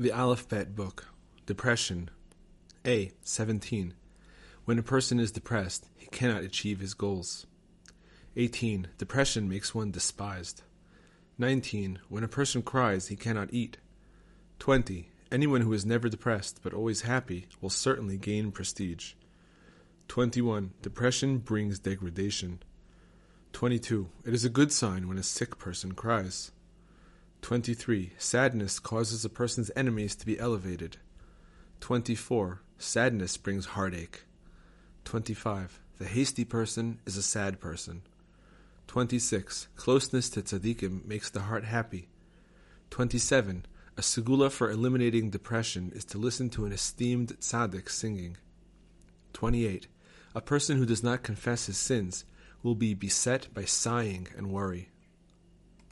The 0.00 0.12
Aleph-Bet 0.12 0.76
Book 0.76 1.06
Depression 1.44 2.08
A. 2.86 3.10
17. 3.22 3.94
When 4.64 4.78
a 4.78 4.82
person 4.84 5.18
is 5.18 5.32
depressed, 5.32 5.88
he 5.96 6.06
cannot 6.06 6.44
achieve 6.44 6.78
his 6.78 6.94
goals. 6.94 7.48
18. 8.36 8.90
Depression 8.96 9.48
makes 9.48 9.74
one 9.74 9.90
despised. 9.90 10.62
19. 11.36 11.98
When 12.08 12.22
a 12.22 12.28
person 12.28 12.62
cries, 12.62 13.08
he 13.08 13.16
cannot 13.16 13.52
eat. 13.52 13.78
20. 14.60 15.10
Anyone 15.32 15.62
who 15.62 15.72
is 15.72 15.84
never 15.84 16.08
depressed 16.08 16.60
but 16.62 16.72
always 16.72 17.00
happy 17.00 17.46
will 17.60 17.68
certainly 17.68 18.16
gain 18.16 18.52
prestige. 18.52 19.14
21. 20.06 20.74
Depression 20.80 21.38
brings 21.38 21.80
degradation. 21.80 22.62
22. 23.52 24.08
It 24.24 24.32
is 24.32 24.44
a 24.44 24.48
good 24.48 24.70
sign 24.70 25.08
when 25.08 25.18
a 25.18 25.24
sick 25.24 25.58
person 25.58 25.90
cries. 25.90 26.52
23. 27.42 28.12
Sadness 28.18 28.78
causes 28.78 29.24
a 29.24 29.28
person's 29.28 29.70
enemies 29.76 30.14
to 30.16 30.26
be 30.26 30.38
elevated. 30.38 30.98
24. 31.80 32.62
Sadness 32.78 33.36
brings 33.36 33.66
heartache. 33.66 34.24
25. 35.04 35.80
The 35.98 36.04
hasty 36.06 36.44
person 36.44 36.98
is 37.06 37.16
a 37.16 37.22
sad 37.22 37.60
person. 37.60 38.02
26. 38.88 39.68
Closeness 39.76 40.30
to 40.30 40.42
tzaddikim 40.42 41.04
makes 41.04 41.30
the 41.30 41.42
heart 41.42 41.64
happy. 41.64 42.08
27. 42.90 43.66
A 43.96 44.00
segula 44.00 44.50
for 44.50 44.70
eliminating 44.70 45.30
depression 45.30 45.92
is 45.94 46.04
to 46.06 46.18
listen 46.18 46.50
to 46.50 46.64
an 46.64 46.72
esteemed 46.72 47.38
tzaddik 47.40 47.88
singing. 47.88 48.36
28. 49.32 49.88
A 50.34 50.40
person 50.40 50.76
who 50.76 50.86
does 50.86 51.02
not 51.02 51.22
confess 51.22 51.66
his 51.66 51.78
sins 51.78 52.24
will 52.62 52.74
be 52.74 52.94
beset 52.94 53.48
by 53.52 53.64
sighing 53.64 54.28
and 54.36 54.52
worry. 54.52 54.90